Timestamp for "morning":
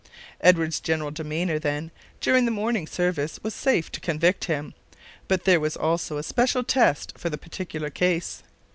2.45-2.87